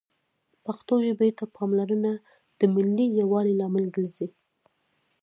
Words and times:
پښتو 0.65 0.93
ژبې 1.07 1.29
ته 1.37 1.45
پاملرنه 1.55 2.11
د 2.59 2.61
ملي 2.73 3.05
یووالي 3.19 3.53
لامل 3.59 3.85
کېږي 3.95 4.27